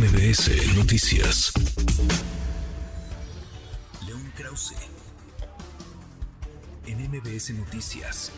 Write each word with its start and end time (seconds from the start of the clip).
MBS 0.00 0.78
Noticias. 0.78 1.52
León 4.06 4.32
Krause. 4.34 4.74
En 6.86 7.10
MBS 7.10 7.50
Noticias. 7.50 8.32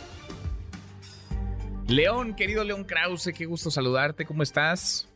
León, 1.87 2.35
querido 2.35 2.65
León 2.65 2.83
Krause, 2.83 3.31
qué 3.33 3.47
gusto 3.47 3.71
saludarte, 3.71 4.25
¿cómo 4.25 4.43
estás? 4.43 5.09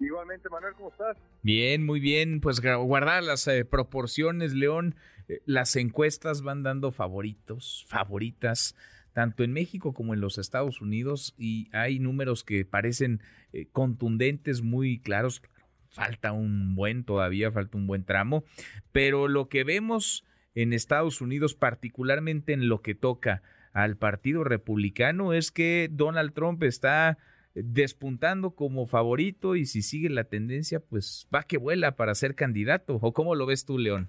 Igualmente, 0.00 0.48
Manuel, 0.48 0.74
¿cómo 0.74 0.90
estás? 0.90 1.16
Bien, 1.42 1.86
muy 1.86 2.00
bien. 2.00 2.40
Pues 2.40 2.60
guardar 2.60 3.22
las 3.22 3.46
eh, 3.46 3.64
proporciones, 3.64 4.54
León. 4.54 4.96
Eh, 5.28 5.40
las 5.46 5.76
encuestas 5.76 6.42
van 6.42 6.64
dando 6.64 6.90
favoritos, 6.90 7.86
favoritas, 7.86 8.74
tanto 9.12 9.44
en 9.44 9.52
México 9.52 9.94
como 9.94 10.14
en 10.14 10.20
los 10.20 10.36
Estados 10.36 10.80
Unidos, 10.80 11.32
y 11.38 11.68
hay 11.72 12.00
números 12.00 12.42
que 12.42 12.64
parecen 12.64 13.22
eh, 13.52 13.66
contundentes, 13.70 14.62
muy 14.62 14.98
claros. 14.98 15.42
Falta 15.90 16.32
un 16.32 16.74
buen 16.74 17.04
todavía, 17.04 17.50
falta 17.50 17.76
un 17.76 17.86
buen 17.86 18.04
tramo, 18.04 18.44
pero 18.92 19.28
lo 19.28 19.48
que 19.48 19.64
vemos 19.64 20.24
en 20.54 20.72
Estados 20.72 21.20
Unidos, 21.20 21.54
particularmente 21.54 22.52
en 22.52 22.68
lo 22.68 22.80
que 22.80 22.94
toca 22.94 23.42
al 23.72 23.96
Partido 23.96 24.44
Republicano, 24.44 25.32
es 25.32 25.50
que 25.50 25.88
Donald 25.90 26.32
Trump 26.32 26.62
está 26.62 27.18
despuntando 27.54 28.52
como 28.52 28.86
favorito 28.86 29.56
y 29.56 29.66
si 29.66 29.82
sigue 29.82 30.08
la 30.08 30.24
tendencia, 30.24 30.80
pues 30.80 31.28
va 31.34 31.42
que 31.42 31.58
vuela 31.58 31.96
para 31.96 32.14
ser 32.14 32.34
candidato. 32.34 32.98
¿O 33.00 33.12
cómo 33.12 33.34
lo 33.34 33.46
ves 33.46 33.64
tú, 33.64 33.78
León? 33.78 34.08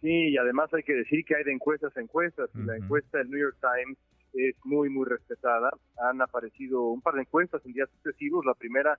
Sí, 0.00 0.28
y 0.30 0.36
además 0.36 0.72
hay 0.72 0.82
que 0.82 0.94
decir 0.94 1.24
que 1.24 1.36
hay 1.36 1.44
de 1.44 1.52
encuestas 1.52 1.94
a 1.96 2.00
encuestas. 2.00 2.50
La 2.54 2.76
encuesta 2.76 3.18
del 3.18 3.30
New 3.30 3.40
York 3.40 3.56
Times 3.60 3.98
es 4.32 4.54
muy, 4.64 4.88
muy 4.88 5.06
respetada. 5.06 5.70
Han 6.08 6.22
aparecido 6.22 6.82
un 6.84 7.02
par 7.02 7.14
de 7.14 7.22
encuestas 7.22 7.64
en 7.66 7.72
días 7.72 7.88
sucesivos. 7.96 8.44
La 8.46 8.54
primera 8.54 8.98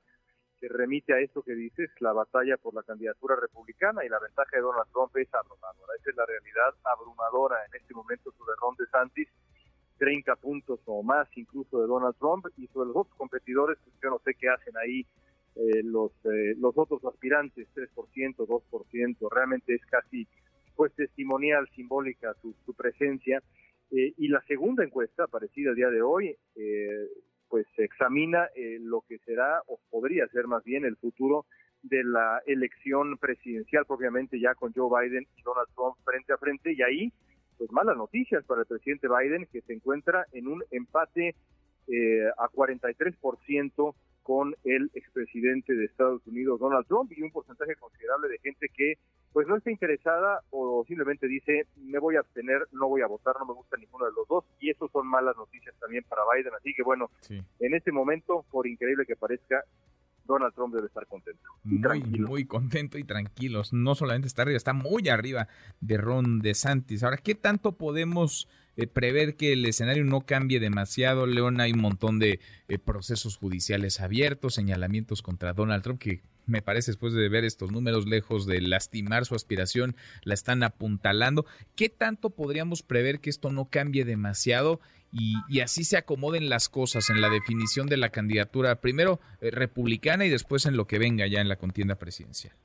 que 0.62 0.68
remite 0.70 1.12
a 1.12 1.20
esto 1.20 1.42
que 1.42 1.56
dices, 1.56 1.90
la 2.00 2.14
batalla 2.14 2.56
por 2.56 2.76
la 2.76 2.84
candidatura 2.84 3.36
republicana 3.36 4.06
y 4.06 4.10
la 4.10 4.20
ventaja 4.20 4.56
de 4.56 4.62
Donald 4.62 4.88
Trump 4.94 5.18
es 5.18 5.34
abrumadora. 5.34 5.94
Esa 6.00 6.12
es 6.12 6.16
la 6.16 6.26
realidad 6.28 6.76
abrumadora 6.84 7.58
en 7.66 7.82
este 7.82 7.96
momento 7.96 8.32
sobre 8.38 8.54
Ron 8.62 8.76
DeSantis 8.78 9.28
30 9.98 10.36
puntos 10.36 10.80
o 10.86 11.02
más 11.02 11.28
incluso 11.36 11.82
de 11.82 11.88
Donald 11.88 12.16
Trump 12.20 12.46
y 12.58 12.68
sobre 12.68 12.88
los 12.90 12.98
otros 12.98 13.18
competidores, 13.18 13.80
pues 13.84 13.96
yo 14.04 14.12
no 14.12 14.20
sé 14.24 14.36
qué 14.36 14.50
hacen 14.50 14.78
ahí 14.78 15.06
eh, 15.56 15.82
los, 15.84 16.12
eh, 16.26 16.54
los 16.60 16.78
otros 16.78 17.04
aspirantes, 17.06 17.68
3%, 17.74 18.36
2%, 18.36 19.32
realmente 19.32 19.74
es 19.74 19.86
casi 19.88 20.28
pues 20.76 20.94
testimonial, 20.94 21.68
simbólica 21.76 22.36
su, 22.42 22.74
presencia. 22.76 23.42
Eh, 23.92 24.14
y 24.18 24.28
la 24.28 24.42
segunda 24.48 24.84
encuesta, 24.84 25.24
aparecida 25.24 25.72
el 25.72 25.76
día 25.76 25.90
de 25.90 26.02
hoy, 26.02 26.36
pues 27.52 27.68
examina 27.78 28.50
lo 28.80 29.02
que 29.02 29.20
será 29.20 29.62
o 29.68 29.78
podría 29.92 30.26
ser 30.30 30.48
más 30.48 30.64
bien 30.64 30.86
el 30.86 30.96
futuro 30.96 31.46
de 31.84 32.04
la 32.04 32.42
elección 32.46 33.18
presidencial 33.18 33.86
propiamente 33.86 34.40
ya 34.40 34.56
con 34.56 34.72
Joe 34.74 34.90
Biden 34.90 35.28
y 35.36 35.42
Donald 35.44 35.68
Trump 35.76 35.98
frente 36.06 36.34
a 36.34 36.38
frente. 36.38 36.74
Y 36.74 36.82
ahí 36.82 37.14
pues 37.58 37.72
malas 37.72 37.96
noticias 37.96 38.44
para 38.46 38.62
el 38.62 38.68
presidente 38.68 39.08
Biden, 39.08 39.48
que 39.52 39.62
se 39.62 39.74
encuentra 39.74 40.26
en 40.32 40.48
un 40.48 40.64
empate 40.72 41.36
eh, 41.88 42.30
a 42.38 42.50
43% 42.50 43.96
con 44.24 44.56
el 44.64 44.90
expresidente 44.96 45.76
de 45.76 45.86
Estados 45.86 46.26
Unidos, 46.26 46.60
Donald 46.60 46.88
Trump, 46.88 47.12
y 47.16 47.22
un 47.22 47.32
porcentaje 47.32 47.76
considerable 47.76 48.30
de 48.30 48.40
gente 48.40 48.68
que 48.76 48.96
pues 49.34 49.48
no 49.48 49.58
está 49.58 49.70
interesada 49.70 50.42
o 50.50 50.84
simplemente 50.88 51.28
dice 51.28 51.68
me 51.78 52.00
voy 52.00 52.16
a 52.16 52.20
abstener, 52.20 52.68
no 52.72 52.88
voy 52.88 53.02
a 53.02 53.08
votar, 53.08 53.36
no 53.40 53.46
me 53.46 53.54
gusta 53.54 53.78
ninguno 53.78 54.06
de 54.06 54.12
los 54.12 54.28
dos, 54.28 54.44
y 54.72 54.74
eso 54.74 54.90
son 54.92 55.08
malas 55.08 55.36
noticias 55.38 55.76
también 55.80 56.04
para 56.08 56.24
Biden. 56.34 56.54
Así 56.54 56.74
que 56.74 56.84
bueno, 56.84 57.10
en 57.30 57.74
este 57.74 57.92
momento, 57.92 58.46
por 58.52 58.68
increíble 58.68 59.06
que 59.06 59.16
parezca, 59.16 59.64
Donald 60.26 60.54
Trump 60.54 60.74
debe 60.74 60.88
estar 60.88 61.06
contento. 61.08 61.42
muy, 61.64 62.20
muy 62.20 62.46
contento 62.46 62.98
y 62.98 63.04
tranquilo. 63.04 63.64
No 63.72 63.96
solamente 63.96 64.28
está 64.28 64.44
arriba, 64.44 64.58
está 64.58 64.74
muy 64.74 65.10
arriba 65.10 65.48
de 65.80 65.98
Ron 65.98 66.40
DeSantis. 66.40 67.04
Ahora, 67.04 67.18
¿qué 67.18 67.36
tanto 67.36 67.74
podemos 67.74 68.48
eh, 68.78 68.88
prever 68.88 69.36
que 69.36 69.54
el 69.54 69.66
escenario 69.66 70.06
no 70.06 70.22
cambie 70.22 70.60
demasiado? 70.60 71.26
León, 71.26 71.60
hay 71.60 71.74
un 71.74 71.82
montón 71.82 72.20
de 72.20 72.40
eh, 72.68 72.78
procesos 72.80 73.38
judiciales 73.38 74.00
abiertos, 74.00 74.54
señalamientos 74.54 75.22
contra 75.22 75.54
Donald 75.54 75.84
Trump 75.84 76.00
que 76.00 76.22
me 76.46 76.62
parece 76.62 76.92
después 76.92 77.14
de 77.14 77.30
ver 77.30 77.44
estos 77.44 77.72
números 77.72 78.08
lejos 78.08 78.46
de 78.46 78.62
lastimar 78.62 79.26
su 79.26 79.36
aspiración, 79.36 79.96
la 80.24 80.34
están 80.34 80.64
apuntalando. 80.64 81.46
¿Qué 81.76 81.90
tanto 81.90 82.30
podríamos 82.32 82.84
prever 82.84 83.20
que 83.20 83.30
esto 83.30 83.52
no 83.52 83.66
cambie 83.66 84.06
demasiado 84.06 84.80
y, 85.12 85.60
así 85.60 85.84
se 85.84 85.98
acomoden 85.98 86.50
las 86.50 86.70
cosas 86.70 87.10
en 87.10 87.20
la 87.20 87.30
definición 87.30 87.88
de 87.88 87.98
la 87.98 88.10
candidatura, 88.10 88.80
primero 88.80 89.20
eh, 89.42 89.52
republicana 89.52 90.26
y 90.26 90.30
después 90.30 90.66
en 90.66 90.78
lo 90.78 90.86
que 90.86 91.00
venga 91.00 91.28
ya 91.28 91.42
en 91.42 91.50
la 91.50 91.58
contienda 91.58 91.96
presidencial? 91.96 92.56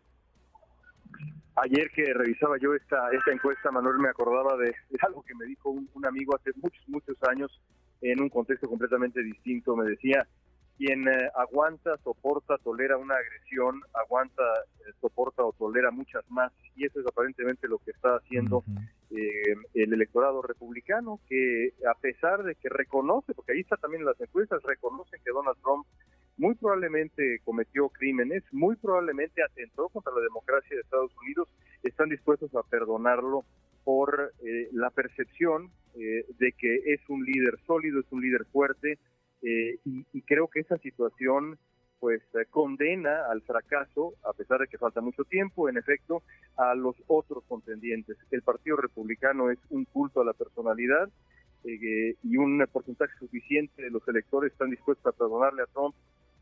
Ayer 1.57 1.91
que 1.91 2.05
revisaba 2.13 2.57
yo 2.61 2.75
esta, 2.75 3.09
esta 3.11 3.33
encuesta, 3.33 3.71
Manuel, 3.71 3.99
me 3.99 4.09
acordaba 4.09 4.57
de, 4.59 4.75
algo 5.01 5.23
que 5.23 5.35
me 5.35 5.47
dijo 5.47 5.71
un, 5.71 5.89
un 5.95 6.07
amigo 6.07 6.37
hace 6.37 6.51
muchos, 6.57 6.89
muchos 6.89 7.17
años 7.29 7.51
en 8.03 8.21
un 8.21 8.29
contexto 8.29 8.69
completamente 8.69 9.23
distinto. 9.23 9.75
Me 9.75 9.89
decía, 9.89 10.27
quien 10.77 11.09
eh, 11.09 11.31
aguanta, 11.35 11.97
soporta, 12.05 12.59
tolera 12.59 12.99
una 12.99 13.15
agresión, 13.15 13.81
aguanta, 13.95 14.43
eh, 14.81 14.93
soporta 15.01 15.43
o 15.43 15.53
tolera 15.53 15.91
muchas 15.91 16.25
más. 16.31 16.53
Y 16.75 16.85
eso 16.85 17.01
es 17.01 17.07
aparentemente 17.07 17.67
lo 17.67 17.79
que 17.79 17.93
está 17.93 18.17
haciendo 18.17 18.63
eh, 19.11 19.55
el 19.75 19.93
electorado 19.93 20.43
republicano, 20.43 21.21
que 21.29 21.73
a 21.89 21.99
pesar 21.99 22.43
de 22.43 22.55
que 22.57 22.69
reconoce, 22.69 23.35
porque 23.35 23.53
ahí 23.53 23.61
está 23.61 23.77
también 23.77 24.05
las 24.05 24.21
encuestas, 24.21 24.63
reconocen 24.63 25.21
que 25.25 25.33
Donald 25.33 25.57
Trump 25.63 25.87
muy 26.37 26.55
probablemente 26.55 27.41
cometió 27.45 27.89
crímenes, 27.89 28.43
muy 28.53 28.77
probablemente 28.77 29.43
atentó 29.43 29.89
contra 29.89 30.13
la 30.13 30.21
democracia 30.21 30.77
de 30.77 30.83
Estados 30.83 31.13
Unidos, 31.23 31.49
están 31.83 32.11
dispuestos 32.11 32.55
a 32.55 32.63
perdonarlo 32.65 33.45
por 33.85 34.35
la 34.73 34.91
percepción 34.91 35.71
de 35.95 36.53
que 36.59 36.93
es 36.93 37.01
un 37.09 37.25
líder 37.25 37.59
sólido, 37.67 38.01
es 38.01 38.13
un 38.13 38.21
líder 38.21 38.45
fuerte, 38.53 38.99
eh, 39.49 39.79
y, 39.85 40.23
creo 40.23 40.49
que 40.49 40.59
esa 40.59 40.77
situación 40.79 41.57
pues 42.01 42.21
eh, 42.35 42.47
condena 42.51 43.31
al 43.31 43.43
fracaso, 43.43 44.15
a 44.25 44.33
pesar 44.33 44.59
de 44.59 44.67
que 44.67 44.77
falta 44.77 45.01
mucho 45.01 45.23
tiempo, 45.23 45.69
en 45.69 45.77
efecto, 45.77 46.25
a 46.57 46.75
los 46.75 46.97
otros 47.07 47.45
contendientes. 47.47 48.17
El 48.33 48.43
Partido 48.43 48.77
Republicano 48.77 49.53
es 49.53 49.59
un 49.71 49.85
culto 49.85 50.21
a 50.21 50.25
la 50.25 50.33
personalidad 50.33 51.09
eh, 51.63 52.17
y 52.25 52.37
un 52.37 52.67
porcentaje 52.73 53.17
suficiente 53.21 53.83
de 53.83 53.91
los 53.91 54.07
electores 54.09 54.51
están 54.51 54.71
dispuestos 54.71 55.07
a 55.07 55.17
perdonarle 55.17 55.63
a 55.63 55.67
Trump 55.67 55.95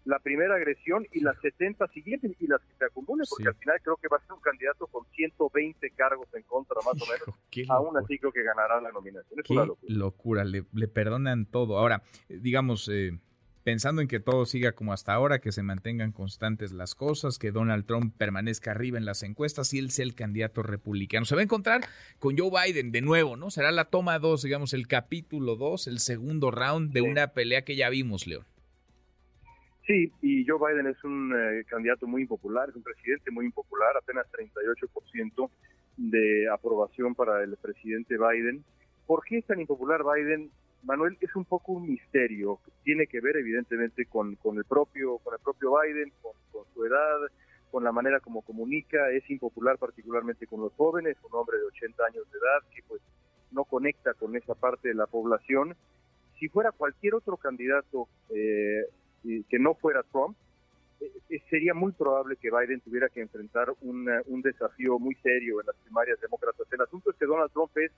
la 0.05 0.19
primera 0.19 0.55
agresión 0.55 1.07
y 1.13 1.21
las 1.21 1.39
70 1.41 1.89
siguientes 1.89 2.33
y 2.39 2.47
las 2.47 2.61
que 2.61 2.75
se 2.79 2.85
acumulen, 2.85 3.27
porque 3.29 3.49
al 3.49 3.55
final 3.55 3.81
creo 3.83 3.97
que 3.97 4.09
va 4.09 4.19
a 4.19 4.21
ser 4.21 4.33
un 4.33 4.41
candidato 4.41 4.87
con 4.87 5.05
120 5.15 5.91
cargos 5.91 6.29
en 6.35 6.43
contra, 6.43 6.77
más 6.85 7.01
o 7.01 7.07
menos. 7.07 7.71
Aún 7.71 7.97
así 7.97 8.19
creo 8.19 8.33
que 8.33 8.43
ganará 8.43 8.81
la 8.81 8.93
nominación. 8.93 9.41
Es 9.41 9.51
una 9.51 9.67
locura. 9.89 10.45
Le, 10.45 10.63
perdonan 10.89 11.47
todo. 11.47 11.79
Ahora, 11.79 12.03
eh, 12.29 12.39
digamos, 12.41 12.89
eh, 12.93 13.19
pensando 13.65 14.03
en 14.03 14.09
que 14.09 14.21
todo 14.21 14.45
siga 14.45 14.73
como 14.73 14.93
hasta 14.93 15.15
ahora, 15.15 15.41
que 15.41 15.51
se 15.51 15.63
mantengan 15.63 16.13
constantes 16.13 16.73
las 16.73 16.95
cosas, 16.95 17.39
que 17.39 17.51
Donald 17.51 17.87
Trump 17.87 18.15
permanezca 18.17 18.73
arriba 18.73 18.99
en 18.99 19.07
las 19.07 19.23
encuestas 19.23 19.73
y 19.73 19.79
él 19.79 19.91
sea 19.91 20.05
el 20.05 20.15
candidato 20.15 20.63
republicano. 20.63 21.25
Se 21.25 21.35
va 21.35 21.41
a 21.41 21.45
encontrar 21.45 21.81
con 22.19 22.37
Joe 22.37 22.51
Biden 22.51 22.93
de 22.93 23.01
nuevo, 23.01 23.37
¿no? 23.37 23.51
Será 23.51 23.73
la 23.73 23.87
toma 23.87 24.19
2, 24.19 24.43
digamos, 24.43 24.75
el 24.75 24.87
capítulo 24.87 25.57
2, 25.57 25.87
el 25.87 25.99
segundo 25.99 26.51
round 26.51 26.93
de 26.93 27.01
una 27.01 27.29
pelea 27.29 27.65
que 27.65 27.75
ya 27.75 27.89
vimos, 27.89 28.27
León. 28.27 28.45
Sí, 29.87 30.11
y 30.23 30.47
Joe 30.47 30.59
Biden 30.59 30.87
es 30.87 31.03
un 31.05 31.35
eh, 31.37 31.65
candidato 31.69 32.07
muy 32.07 32.23
impopular, 32.23 32.71
es 32.71 32.77
un 32.77 32.83
presidente 32.83 33.31
muy 33.31 33.45
impopular, 33.45 33.95
apenas 33.97 34.27
38% 34.33 35.51
de 35.99 36.49
aprobación 36.49 37.15
para 37.15 37.43
el 37.43 37.57
presidente 37.59 38.17
Biden. 38.17 38.65
¿Por 39.07 39.23
qué 39.25 39.39
es 39.39 39.47
tan 39.47 39.61
impopular 39.61 40.03
Biden? 40.03 40.51
Manuel, 40.85 41.17
es 41.21 41.35
un 41.37 41.45
poco 41.45 41.73
un 41.73 41.89
misterio. 41.89 42.61
Tiene 42.83 43.07
que 43.07 43.21
ver 43.21 43.37
evidentemente 43.37 44.07
con, 44.07 44.37
con 44.37 44.57
el 44.57 44.65
propio 44.65 45.19
con 45.19 45.35
el 45.35 45.41
propio 45.41 45.79
Biden, 45.81 46.13
con, 46.23 46.33
su 46.73 46.85
edad, 46.85 47.19
con 47.71 47.85
la 47.85 47.93
manera 47.93 48.21
como 48.21 48.43
comunica. 48.43 49.11
Es 49.11 49.29
impopular 49.31 49.77
particularmente 49.79 50.47
con 50.47 50.61
los 50.61 50.73
jóvenes, 50.75 51.17
un 51.23 51.39
hombre 51.39 51.59
de 51.59 51.65
80 51.65 52.05
años 52.05 52.31
de 52.31 52.39
edad 52.39 52.71
que 52.75 52.83
pues 52.89 53.03
no 53.51 53.65
conecta 53.65 54.15
con 54.15 54.35
esa 54.37 54.55
parte 54.55 54.89
de 54.89 54.95
la 54.95 55.07
población. 55.07 55.75
Si 56.39 56.49
fuera 56.49 56.73
cualquier 56.73 57.15
otro 57.15 57.37
candidato 57.37 58.09
eh, 58.31 58.85
que 59.49 59.59
no 59.59 59.75
fuera 59.75 60.03
Trump, 60.13 60.37
eh, 61.01 61.11
eh, 61.31 61.43
sería 61.51 61.75
muy 61.75 61.93
probable 61.93 62.37
que 62.37 62.51
Biden 62.51 62.81
tuviera 62.81 63.09
que 63.09 63.21
enfrentar 63.21 63.73
un 63.81 64.43
desafío 64.43 64.99
muy 64.99 65.15
serio 65.17 65.61
en 65.61 65.67
las 65.67 65.77
primarias 65.77 66.21
demócratas. 66.21 66.67
El 66.71 66.81
asunto 66.81 67.11
es 67.11 67.17
que 67.17 67.27
Donald 67.27 67.53
Trump 67.53 67.77
es 67.77 67.93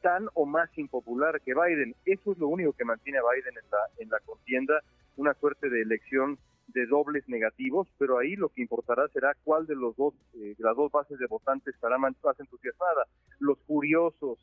tan 0.00 0.28
o 0.34 0.46
más 0.46 0.68
impopular 0.76 1.40
que 1.40 1.54
Biden. 1.54 1.94
Eso 2.04 2.32
es 2.32 2.38
lo 2.38 2.48
único 2.48 2.72
que 2.72 2.84
mantiene 2.84 3.18
a 3.18 3.22
Biden 3.22 3.54
en 3.56 3.70
la, 3.70 3.78
en 3.98 4.08
la 4.10 4.18
contienda, 4.20 4.82
una 5.16 5.34
suerte 5.34 5.70
de 5.70 5.82
elección 5.82 6.38
de 6.68 6.86
dobles 6.86 7.28
negativos, 7.28 7.86
pero 7.98 8.18
ahí 8.18 8.34
lo 8.34 8.48
que 8.48 8.62
importará 8.62 9.06
será 9.08 9.34
cuál 9.44 9.66
de 9.66 9.76
los 9.76 9.94
dos, 9.96 10.14
eh, 10.34 10.54
las 10.58 10.76
dos 10.76 10.90
bases 10.90 11.18
de 11.18 11.26
votantes 11.26 11.74
estará 11.74 11.98
más 11.98 12.14
entusiasmada. 12.38 13.06
Los 13.38 13.58
curiosos, 13.66 14.38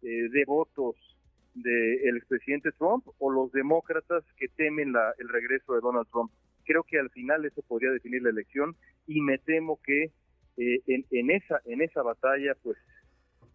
devotos 0.00 0.94
del 1.54 2.16
expresidente 2.16 2.70
Trump 2.72 3.06
o 3.18 3.30
los 3.30 3.50
demócratas 3.52 4.24
que 4.36 4.48
temen 4.48 4.92
la, 4.92 5.12
el 5.18 5.28
regreso 5.28 5.74
de 5.74 5.80
Donald 5.80 6.06
Trump. 6.10 6.30
creo 6.64 6.84
que 6.84 6.98
al 6.98 7.10
final 7.10 7.44
eso 7.44 7.62
podría 7.62 7.90
definir 7.90 8.22
la 8.22 8.30
elección 8.30 8.76
y 9.06 9.20
me 9.20 9.38
temo 9.38 9.80
que 9.82 10.12
eh, 10.56 10.82
en, 10.86 11.30
esa 11.30 11.60
en 11.64 11.82
esa 11.82 12.02
batalla 12.02 12.54
pues 12.62 12.76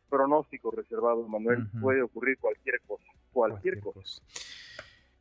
pronóstico 0.10 0.72
reservado 0.72 1.28
Manuel 1.28 1.68
puede 1.82 2.02
ocurrir 2.02 2.38
cualquier 2.40 2.80
cosa 2.82 3.14
cualquier, 3.34 3.80
cosa. 3.80 4.22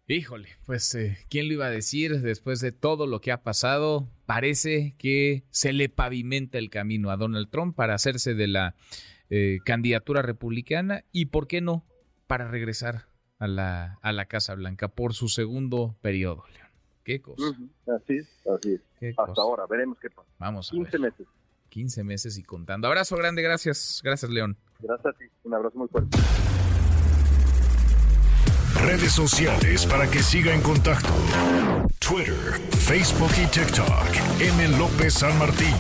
Híjole, 0.07 0.49
pues 0.67 0.95
eh, 0.95 1.17
quién 1.31 1.49
lo 1.49 1.55
iba 1.55 1.67
a 1.67 1.71
decir 1.71 2.21
después 2.21 2.61
de 2.61 2.71
todo 2.71 3.07
lo 3.07 3.21
que 3.21 3.33
ha 3.33 3.43
pasado 3.43 4.09
parece 4.27 4.95
que 4.99 5.45
se 5.51 5.73
le 5.73 5.89
pavimenta 5.89 6.59
el 6.59 6.71
camino 6.71 7.11
a 7.11 7.17
Donald 7.17 7.49
Trump 7.51 7.75
para 7.75 7.95
hacerse 7.95 8.35
de 8.35 8.47
la 8.47 8.75
eh, 9.31 9.59
candidatura 9.65 10.21
republicana 10.21 11.05
y 11.13 11.27
por 11.27 11.47
qué 11.47 11.61
no 11.61 11.87
para 12.33 12.49
regresar 12.49 13.05
a 13.41 13.47
la, 13.47 13.99
a 14.01 14.11
la 14.11 14.25
Casa 14.25 14.55
Blanca 14.55 14.89
por 14.89 15.13
su 15.13 15.29
segundo 15.29 15.95
periodo, 16.01 16.45
León. 16.55 16.69
Qué 17.05 17.21
cosa. 17.21 17.45
Así 17.95 18.17
es, 18.17 18.27
así 18.47 18.81
es. 19.03 19.19
Hasta 19.19 19.43
ahora, 19.43 19.67
veremos 19.69 19.99
qué 20.01 20.09
pasa. 20.09 20.27
Vamos 20.39 20.71
a 20.71 20.71
15 20.71 20.99
meses. 20.99 21.27
15 21.69 22.05
meses 22.05 22.39
y 22.39 22.43
contando. 22.43 22.89
Abrazo 22.89 23.17
grande, 23.17 23.43
gracias. 23.43 24.01
Gracias, 24.03 24.31
León. 24.31 24.57
Gracias 24.81 25.15
a 25.15 25.19
ti. 25.19 25.27
Un 25.45 25.53
abrazo 25.53 25.77
muy 25.77 25.89
fuerte. 25.89 26.17
Redes 28.83 29.13
sociales 29.13 29.85
para 29.85 30.11
que 30.11 30.23
siga 30.23 30.55
en 30.55 30.63
contacto: 30.63 31.13
Twitter, 31.99 32.59
Facebook 32.79 33.33
y 33.43 33.47
TikTok. 33.49 34.41
M. 34.41 34.79
López 34.79 35.13
San 35.13 35.39
Martín. 35.39 35.75